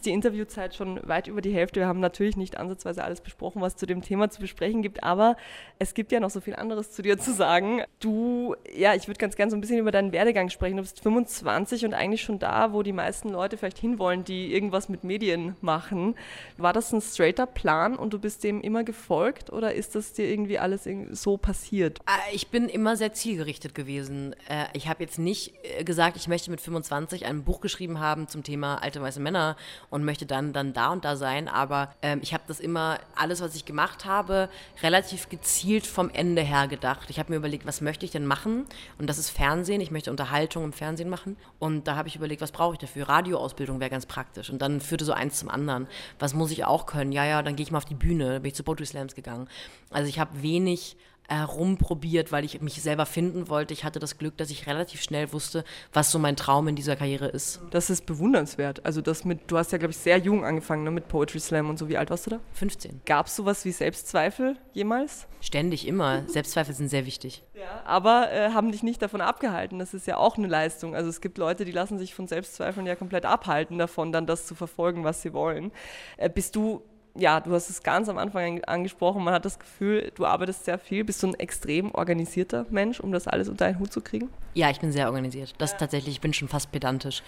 [0.00, 1.80] ist die Interviewzeit schon weit über die Hälfte.
[1.80, 5.36] Wir haben natürlich nicht ansatzweise alles besprochen, was zu dem Thema zu besprechen gibt, aber
[5.78, 7.82] es gibt ja noch so viel anderes zu dir zu sagen.
[8.00, 10.76] Du, ja, ich würde ganz gerne so ein bisschen über deinen Werdegang sprechen.
[10.78, 14.88] Du bist 25 und eigentlich schon da, wo die meisten Leute vielleicht hinwollen, die irgendwas
[14.88, 16.14] mit Medien machen.
[16.56, 20.30] War das ein straighter Plan und du bist dem immer gefolgt oder ist das dir
[20.30, 21.98] irgendwie alles so passiert?
[22.06, 24.34] Äh, ich bin immer sehr zielgerichtet gewesen.
[24.48, 28.28] Äh, ich habe jetzt nicht äh, gesagt, ich möchte mit 25 ein Buch geschrieben haben
[28.28, 29.56] zum Thema alte weiße Männer
[29.90, 31.48] und möchte dann, dann da und da sein.
[31.48, 34.48] Aber ähm, ich habe das immer, alles, was ich gemacht habe,
[34.82, 37.10] relativ gezielt vom Ende her gedacht.
[37.10, 38.66] Ich habe mir überlegt, was möchte ich denn machen?
[38.98, 39.80] Und das ist Fernsehen.
[39.80, 41.36] Ich möchte Unterhaltung im Fernsehen machen.
[41.58, 43.08] Und da habe ich überlegt, was brauche ich dafür?
[43.08, 44.48] Radioausbildung wäre ganz praktisch.
[44.48, 45.88] Und dann führte so eins zum anderen.
[46.18, 47.12] Was muss ich auch können?
[47.12, 48.34] Ja, ja, dann gehe ich mal auf die Bühne.
[48.34, 49.48] Da bin ich zu Poetry Slams gegangen.
[49.90, 50.96] Also ich habe wenig
[51.30, 53.72] herumprobiert, weil ich mich selber finden wollte.
[53.72, 56.96] Ich hatte das Glück, dass ich relativ schnell wusste, was so mein Traum in dieser
[56.96, 57.60] Karriere ist.
[57.70, 58.84] Das ist bewundernswert.
[58.84, 61.70] Also das mit, du hast ja, glaube ich, sehr jung angefangen ne, mit Poetry Slam
[61.70, 61.88] und so.
[61.88, 62.40] Wie alt warst du da?
[62.54, 63.02] 15.
[63.06, 65.28] Gab es sowas wie Selbstzweifel jemals?
[65.40, 66.28] Ständig, immer.
[66.28, 67.44] Selbstzweifel sind sehr wichtig.
[67.54, 69.78] Ja, aber äh, haben dich nicht davon abgehalten.
[69.78, 70.96] Das ist ja auch eine Leistung.
[70.96, 74.46] Also es gibt Leute, die lassen sich von Selbstzweifeln ja komplett abhalten davon, dann das
[74.46, 75.70] zu verfolgen, was sie wollen.
[76.16, 76.82] Äh, bist du
[77.14, 80.78] ja, du hast es ganz am Anfang angesprochen, man hat das Gefühl, du arbeitest sehr
[80.78, 81.04] viel.
[81.04, 84.30] Bist du ein extrem organisierter Mensch, um das alles unter einen Hut zu kriegen?
[84.52, 85.54] Ja, ich bin sehr organisiert.
[85.58, 85.78] Das ja.
[85.78, 87.22] tatsächlich, ich bin schon fast pedantisch.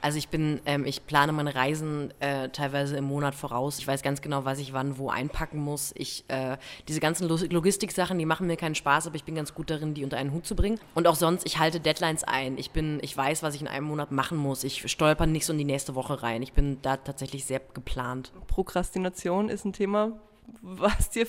[0.00, 3.80] Also ich bin, ähm, ich plane meine Reisen äh, teilweise im Monat voraus.
[3.80, 5.92] Ich weiß ganz genau, was ich wann wo einpacken muss.
[5.96, 9.70] Ich, äh, diese ganzen Logistik-Sachen, die machen mir keinen Spaß, aber ich bin ganz gut
[9.70, 10.78] darin, die unter einen Hut zu bringen.
[10.94, 12.58] Und auch sonst, ich halte Deadlines ein.
[12.58, 14.62] Ich bin, ich weiß, was ich in einem Monat machen muss.
[14.62, 16.42] Ich stolper nicht so in die nächste Woche rein.
[16.42, 18.30] Ich bin da tatsächlich sehr geplant.
[18.46, 20.18] Prokrastination ist ein Thema,
[20.62, 21.26] was dir,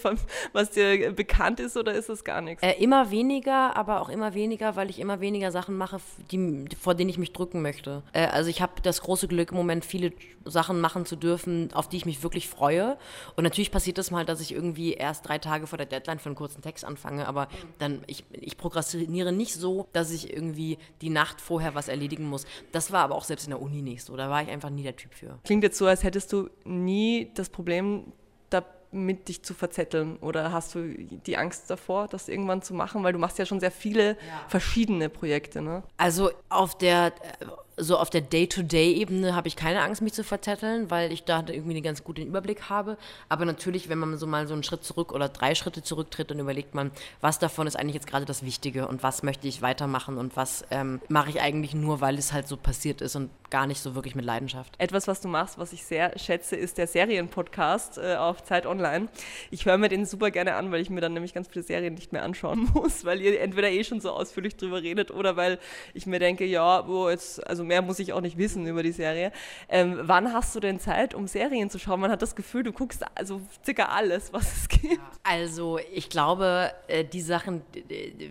[0.54, 2.64] was dir bekannt ist oder ist es gar nichts?
[2.64, 6.00] Äh, immer weniger, aber auch immer weniger, weil ich immer weniger Sachen mache,
[6.32, 8.04] die, vor denen ich mich drücken möchte.
[8.14, 10.12] Äh, also ich habe das große Glück, im Moment viele
[10.46, 12.98] Sachen machen zu dürfen, auf die ich mich wirklich freue.
[13.36, 16.20] Und natürlich passiert es das mal, dass ich irgendwie erst drei Tage vor der Deadline
[16.20, 20.78] für einen kurzen Text anfange, aber dann, ich, ich prokrastiniere nicht so, dass ich irgendwie
[21.02, 22.46] die Nacht vorher was erledigen muss.
[22.72, 24.16] Das war aber auch selbst in der Uni nicht so.
[24.16, 25.40] Da war ich einfach nie der Typ für.
[25.44, 28.14] Klingt jetzt so, als hättest du nie das Problem,
[28.92, 30.18] mit dich zu verzetteln?
[30.18, 33.04] Oder hast du die Angst davor, das irgendwann zu machen?
[33.04, 34.16] Weil du machst ja schon sehr viele ja.
[34.48, 35.84] verschiedene Projekte, ne?
[35.98, 37.14] Also auf der
[37.80, 41.72] so auf der Day-to-Day-Ebene habe ich keine Angst, mich zu verzetteln, weil ich da irgendwie
[41.72, 42.98] einen ganz guten Überblick habe.
[43.30, 46.40] Aber natürlich, wenn man so mal so einen Schritt zurück oder drei Schritte zurücktritt, dann
[46.40, 50.18] überlegt man, was davon ist eigentlich jetzt gerade das Wichtige und was möchte ich weitermachen
[50.18, 53.66] und was ähm, mache ich eigentlich nur, weil es halt so passiert ist und gar
[53.66, 54.76] nicht so wirklich mit Leidenschaft.
[54.78, 59.08] Etwas, was du machst, was ich sehr schätze, ist der Serienpodcast äh, auf Zeit Online.
[59.52, 61.96] Ich höre mir den super gerne an, weil ich mir dann nämlich ganz viele Serien
[61.96, 65.60] nicht mehr anschauen muss, weil ihr entweder eh schon so ausführlich drüber redet oder weil
[65.94, 68.92] ich mir denke, ja, wo jetzt, also mehr muss ich auch nicht wissen über die
[68.92, 69.32] Serie.
[69.70, 72.02] Ähm, wann hast du denn Zeit, um Serien zu schauen?
[72.02, 75.00] Man hat das Gefühl, du guckst also circa alles, was es gibt.
[75.24, 77.62] Also ich glaube, äh, die Sachen,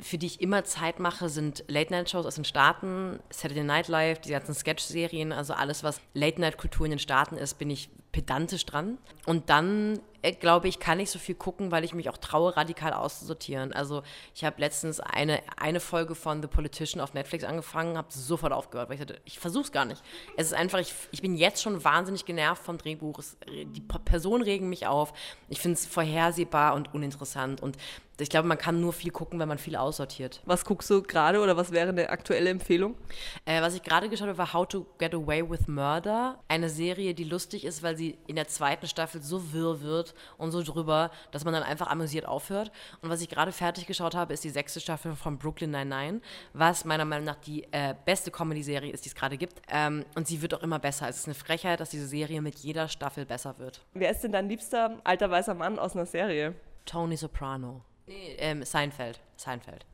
[0.02, 4.30] für die ich immer Zeit mache, sind Late-Night-Shows aus den Staaten, Saturday Night Live, die
[4.30, 8.98] ganzen Sketch-Serien, also alles, was Late-Night-Kultur in den Staaten ist, bin ich pedantisch dran.
[9.26, 10.00] Und dann
[10.40, 13.72] glaube ich, kann ich so viel gucken, weil ich mich auch traue, radikal auszusortieren.
[13.72, 14.02] Also
[14.34, 18.88] ich habe letztens eine, eine Folge von The Politician auf Netflix angefangen, habe sofort aufgehört,
[18.88, 20.02] weil ich dachte, ich versuche es gar nicht.
[20.36, 23.18] Es ist einfach, ich, ich bin jetzt schon wahnsinnig genervt vom Drehbuch.
[23.18, 25.12] Es, die Personen regen mich auf.
[25.48, 27.62] Ich finde es vorhersehbar und uninteressant.
[27.62, 27.76] Und
[28.20, 30.40] ich glaube, man kann nur viel gucken, wenn man viel aussortiert.
[30.44, 32.96] Was guckst du gerade oder was wäre eine aktuelle Empfehlung?
[33.44, 36.40] Äh, was ich gerade geschaut habe, war How to Get Away with Murder.
[36.48, 40.50] Eine Serie, die lustig ist, weil sie in der zweiten Staffel so wirr wird und
[40.50, 42.70] so drüber, dass man dann einfach amüsiert aufhört.
[43.02, 46.20] Und was ich gerade fertig geschaut habe, ist die sechste Staffel von Brooklyn Nine-Nine,
[46.52, 49.60] was meiner Meinung nach die äh, beste Comedy-Serie ist, die es gerade gibt.
[49.68, 51.08] Ähm, und sie wird auch immer besser.
[51.08, 53.80] Es ist eine Frechheit, dass diese Serie mit jeder Staffel besser wird.
[53.94, 56.54] Wer ist denn dein liebster alter weißer Mann aus einer Serie?
[56.84, 57.82] Tony Soprano.
[58.06, 59.20] Nee, ähm, Seinfeld.
[59.36, 59.84] Seinfeld.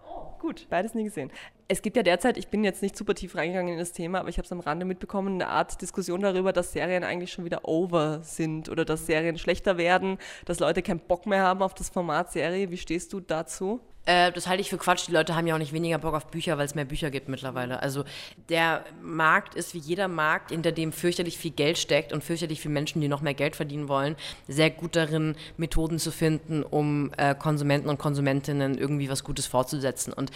[0.45, 1.33] Gut, beides nie gesehen.
[1.69, 4.29] Es gibt ja derzeit, ich bin jetzt nicht super tief reingegangen in das Thema, aber
[4.29, 7.67] ich habe es am Rande mitbekommen, eine Art Diskussion darüber, dass Serien eigentlich schon wieder
[7.67, 11.89] over sind oder dass Serien schlechter werden, dass Leute keinen Bock mehr haben auf das
[11.89, 12.71] Format Serie.
[12.71, 13.81] Wie stehst du dazu?
[14.07, 15.07] Äh, das halte ich für Quatsch.
[15.09, 17.29] Die Leute haben ja auch nicht weniger Bock auf Bücher, weil es mehr Bücher gibt
[17.29, 17.83] mittlerweile.
[17.83, 18.05] Also
[18.49, 22.75] der Markt ist wie jeder Markt, hinter dem fürchterlich viel Geld steckt und fürchterlich viele
[22.75, 27.35] Menschen, die noch mehr Geld verdienen wollen, sehr gut darin, Methoden zu finden, um äh,
[27.35, 30.13] Konsumenten und Konsumentinnen irgendwie was Gutes fortzusetzen.
[30.13, 30.31] Und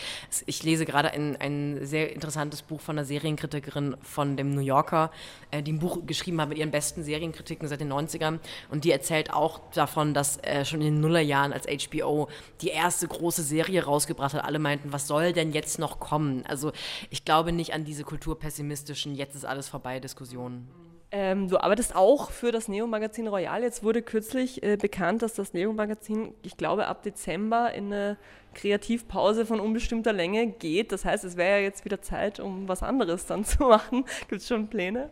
[0.46, 5.10] ich lese gerade ein, ein sehr interessantes Buch von einer Serienkritikerin von dem New Yorker,
[5.50, 8.38] äh, die ein Buch geschrieben hat mit ihren besten Serienkritiken seit den 90ern.
[8.70, 12.28] Und die erzählt auch davon, dass äh, schon in den Nullerjahren als HBO
[12.62, 16.44] die erste große Serie Serie rausgebracht hat, alle meinten, was soll denn jetzt noch kommen?
[16.46, 16.72] Also
[17.10, 20.68] ich glaube nicht an diese kulturpessimistischen, jetzt ist alles vorbei Diskussionen.
[21.10, 23.62] Ähm, du arbeitest auch für das Neo-Magazin Royal.
[23.62, 28.18] Jetzt wurde kürzlich äh, bekannt, dass das Neo-Magazin, ich glaube, ab Dezember in eine
[28.54, 30.92] Kreativpause von unbestimmter Länge geht.
[30.92, 34.04] Das heißt, es wäre ja jetzt wieder Zeit, um was anderes dann zu machen.
[34.28, 35.10] Gibt es schon Pläne?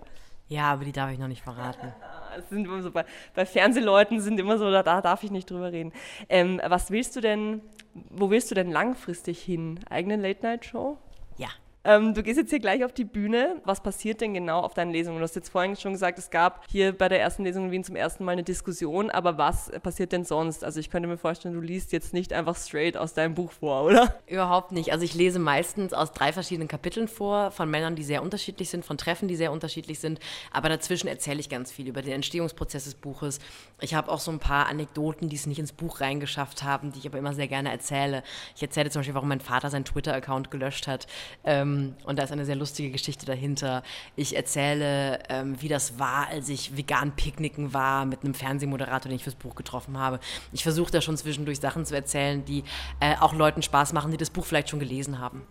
[0.49, 1.93] Ja, aber die darf ich noch nicht verraten.
[2.37, 5.51] Das sind immer so bei, bei Fernsehleuten sind immer so, da, da darf ich nicht
[5.51, 5.93] drüber reden.
[6.29, 7.63] Ähm, was willst du denn
[8.11, 9.81] wo willst du denn langfristig hin?
[9.89, 10.99] Eigene Late-Night-Show?
[11.39, 11.49] Ja.
[11.87, 13.63] Ähm, du gehst jetzt hier gleich auf die Bühne.
[13.65, 15.19] Was passiert denn genau auf deinen Lesungen?
[15.19, 17.85] Du hast jetzt vorhin schon gesagt, es gab hier bei der ersten Lesung in Wien
[17.85, 20.65] zum ersten Mal eine Diskussion, aber was passiert denn sonst?
[20.65, 23.85] Also ich könnte mir vorstellen, du liest jetzt nicht einfach straight aus deinem Buch vor,
[23.85, 24.17] oder?
[24.27, 24.91] Überhaupt nicht.
[24.91, 28.85] Also ich lese meistens aus drei verschiedenen Kapiteln vor, von Männern, die sehr unterschiedlich sind,
[28.85, 30.19] von Treffen, die sehr unterschiedlich sind,
[30.53, 33.39] aber dazwischen erzähle ich ganz viel über den Entstehungsprozess des Buches.
[33.81, 36.99] Ich habe auch so ein paar Anekdoten, die es nicht ins Buch reingeschafft haben, die
[36.99, 38.25] ich aber immer sehr gerne erzähle.
[38.57, 41.07] Ich erzähle zum Beispiel, warum mein Vater seinen Twitter-Account gelöscht hat.
[41.45, 43.83] Ähm, und da ist eine sehr lustige Geschichte dahinter.
[44.15, 49.17] Ich erzähle, ähm, wie das war, als ich vegan picknicken war mit einem Fernsehmoderator, den
[49.17, 50.21] ich fürs Buch getroffen habe.
[50.53, 52.65] Ich versuche da schon zwischendurch Sachen zu erzählen, die
[53.01, 55.43] äh, auch Leuten Spaß machen, die das Buch vielleicht schon gelesen haben.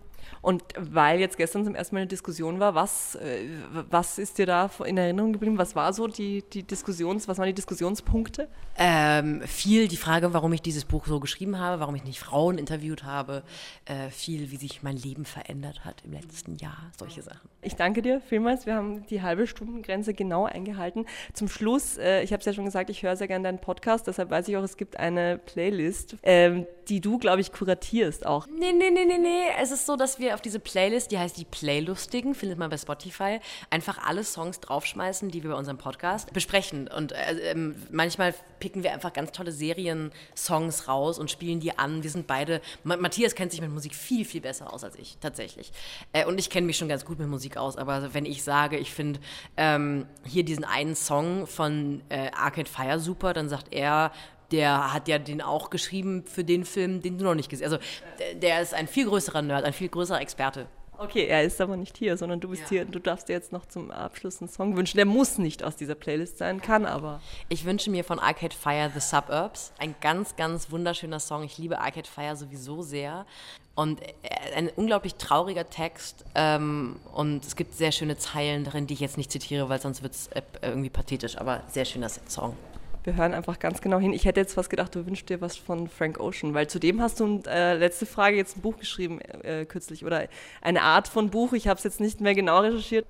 [0.42, 3.48] Und weil jetzt gestern zum ersten Mal eine Diskussion war, was, äh,
[3.90, 5.58] was ist dir da in Erinnerung geblieben?
[5.58, 8.48] Was war so die, die Diskussions, was waren die Diskussionspunkte?
[8.78, 12.58] Ähm, viel die Frage, warum ich dieses Buch so geschrieben habe, warum ich nicht Frauen
[12.58, 13.42] interviewt habe,
[13.86, 17.48] äh, viel, wie sich mein Leben verändert hat im letzten Jahr, solche Sachen.
[17.62, 18.66] Ich danke dir vielmals.
[18.66, 21.06] Wir haben die halbe Stundengrenze genau eingehalten.
[21.32, 24.06] Zum Schluss, äh, ich habe es ja schon gesagt, ich höre sehr gerne deinen Podcast,
[24.06, 28.46] deshalb weiß ich auch, es gibt eine Playlist, ähm, die du, glaube ich, kuratierst auch.
[28.46, 29.44] Nee, nee, nee, nee, nee.
[29.60, 32.76] Es ist so, dass wir auf diese Playlist, die heißt die Playlustigen, findet man bei
[32.76, 36.88] Spotify, einfach alle Songs draufschmeißen, die wir bei unserem Podcast besprechen.
[36.88, 42.02] Und äh, äh, manchmal picken wir einfach ganz tolle Serien-Songs raus und spielen die an.
[42.02, 45.72] Wir sind beide, Matthias kennt sich mit Musik viel, viel besser aus als ich, tatsächlich.
[46.12, 48.78] Äh, und ich kenne mich schon ganz gut mit Musik aus, aber wenn ich sage,
[48.78, 49.20] ich finde
[49.56, 54.12] ähm, hier diesen einen Song von äh, Arcade Fire super, dann sagt er,
[54.52, 57.74] der hat ja den auch geschrieben für den Film, den du noch nicht gesehen hast.
[57.74, 60.66] Also der ist ein viel größerer Nerd, ein viel größerer Experte.
[60.98, 62.68] Okay, er ist aber nicht hier, sondern du bist ja.
[62.68, 62.84] hier.
[62.86, 64.96] Du darfst dir jetzt noch zum Abschluss einen Song wünschen.
[64.96, 67.20] Der muss nicht aus dieser Playlist sein, kann aber.
[67.48, 69.72] Ich wünsche mir von Arcade Fire The Suburbs.
[69.78, 71.42] Ein ganz, ganz wunderschöner Song.
[71.42, 73.26] Ich liebe Arcade Fire sowieso sehr.
[73.74, 74.08] Und äh,
[74.54, 76.24] ein unglaublich trauriger Text.
[76.34, 80.02] Ähm, und es gibt sehr schöne Zeilen darin, die ich jetzt nicht zitiere, weil sonst
[80.02, 81.36] wird es äh, irgendwie pathetisch.
[81.36, 82.56] Aber sehr schöner Song
[83.06, 84.12] wir hören einfach ganz genau hin.
[84.12, 87.20] Ich hätte jetzt was gedacht, du wünschst dir was von Frank Ocean, weil zudem hast
[87.20, 90.26] du, äh, letzte Frage, jetzt ein Buch geschrieben äh, kürzlich oder
[90.60, 91.52] eine Art von Buch.
[91.52, 93.06] Ich habe es jetzt nicht mehr genau recherchiert.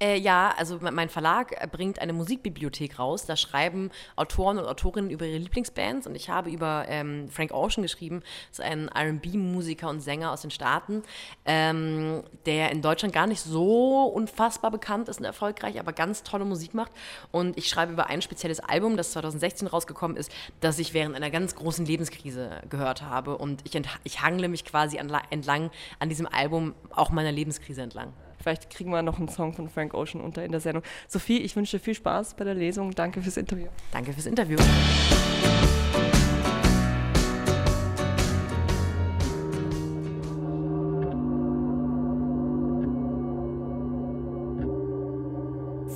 [0.00, 3.24] Äh, ja, also mein Verlag bringt eine Musikbibliothek raus.
[3.24, 7.82] Da schreiben Autoren und Autorinnen über ihre Lieblingsbands und ich habe über ähm, Frank Ocean
[7.82, 8.22] geschrieben.
[8.50, 11.02] Das ist ein R&B-Musiker und Sänger aus den Staaten,
[11.46, 16.44] ähm, der in Deutschland gar nicht so unfassbar bekannt ist und erfolgreich, aber ganz tolle
[16.44, 16.92] Musik macht.
[17.30, 21.14] Und ich schreibe über ein spezielles Album, das 2000 2016 rausgekommen ist, das ich während
[21.14, 23.36] einer ganz großen Lebenskrise gehört habe.
[23.38, 24.98] Und ich, ich hangle mich quasi
[25.30, 28.12] entlang an diesem Album auch meiner Lebenskrise entlang.
[28.40, 30.82] Vielleicht kriegen wir noch einen Song von Frank Ocean unter in der Sendung.
[31.08, 32.92] Sophie, ich wünsche dir viel Spaß bei der Lesung.
[32.92, 33.66] Danke fürs Interview.
[33.90, 34.58] Danke fürs Interview.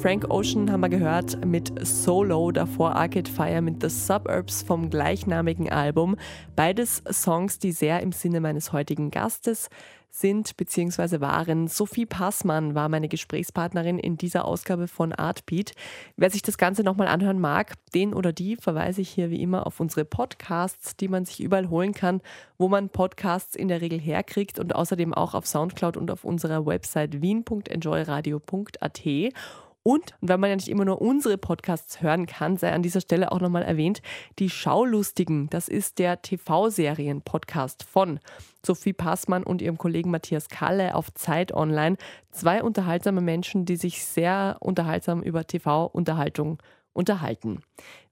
[0.03, 5.71] Frank Ocean haben wir gehört mit Solo, davor Arcade Fire mit The Suburbs vom gleichnamigen
[5.71, 6.17] Album.
[6.57, 9.69] Beides Songs, die sehr im Sinne meines heutigen Gastes
[10.11, 11.21] sind bzw.
[11.21, 11.69] waren.
[11.69, 15.73] Sophie Passmann war meine Gesprächspartnerin in dieser Ausgabe von Artbeat.
[16.17, 19.69] Wer sich das Ganze nochmal anhören mag, den oder die verweise ich hier wie immer
[19.69, 22.21] auf unsere Podcasts, die man sich überall holen kann,
[22.59, 26.67] wo man Podcasts in der Regel herkriegt und außerdem auch auf Soundcloud und auf unserer
[26.67, 29.01] Website wien.enjoyradio.at.
[29.85, 33.33] Und, weil man ja nicht immer nur unsere Podcasts hören kann, sei an dieser Stelle
[33.33, 34.01] auch nochmal erwähnt,
[34.39, 38.21] die Schaulustigen, das ist der TV-Serien-Podcast von
[38.65, 41.97] Sophie Passmann und ihrem Kollegen Matthias Kalle auf Zeit Online.
[42.31, 46.59] Zwei unterhaltsame Menschen, die sich sehr unterhaltsam über TV-Unterhaltung
[46.93, 47.63] unterhalten.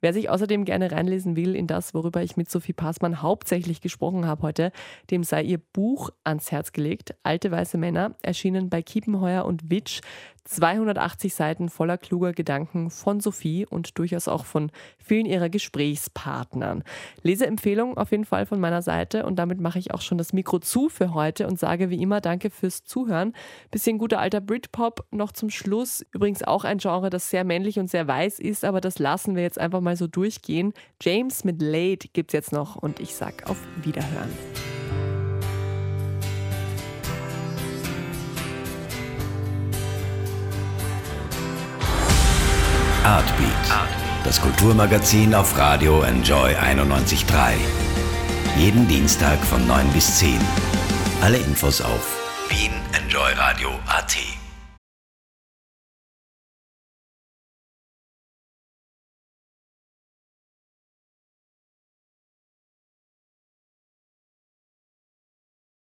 [0.00, 4.26] Wer sich außerdem gerne reinlesen will in das, worüber ich mit Sophie Passmann hauptsächlich gesprochen
[4.26, 4.72] habe heute,
[5.10, 10.00] dem sei ihr Buch ans Herz gelegt, Alte weiße Männer, erschienen bei Kiepenheuer und Witsch.
[10.44, 16.82] 280 Seiten voller kluger Gedanken von Sophie und durchaus auch von vielen ihrer Gesprächspartnern.
[17.22, 20.58] Leseempfehlung auf jeden Fall von meiner Seite und damit mache ich auch schon das Mikro
[20.58, 23.34] zu für heute und sage wie immer Danke fürs Zuhören.
[23.70, 26.04] Bisschen guter alter Britpop noch zum Schluss.
[26.10, 29.42] Übrigens auch ein Genre, das sehr männlich und sehr weiß ist, aber das lassen wir
[29.42, 30.72] jetzt einfach mal so durchgehen.
[31.00, 34.30] James mit Late gibt's jetzt noch und ich sag auf Wiederhören.
[43.04, 43.88] Artbeat,
[44.24, 47.54] das Kulturmagazin auf Radio Enjoy 91.3.
[48.58, 50.38] Jeden Dienstag von 9 bis 10.
[51.22, 52.16] Alle Infos auf
[52.50, 54.39] wienenjoyradio.at.